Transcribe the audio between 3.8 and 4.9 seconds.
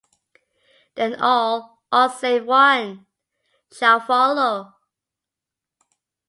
follow!